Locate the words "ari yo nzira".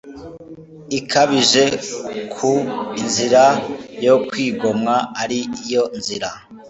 5.21-6.29